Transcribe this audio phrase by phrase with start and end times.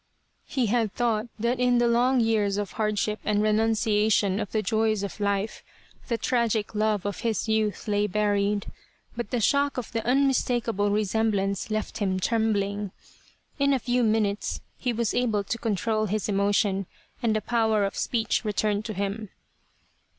[0.47, 5.03] He had thought that in the long years of hardship and renunciation of the joys
[5.03, 5.61] of life
[6.07, 8.65] the tragic love of his youth lay buried,
[9.15, 12.89] but the shock of the unmis takable resemblance left him trembling.
[13.59, 16.87] In a few minutes he was able to control his emotion
[17.21, 19.29] and the power of speech returned to him.